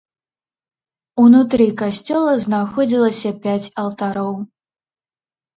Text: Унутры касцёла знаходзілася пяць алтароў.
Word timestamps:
Унутры 1.23 1.67
касцёла 1.81 2.33
знаходзілася 2.45 3.29
пяць 3.45 3.71
алтароў. 3.83 4.33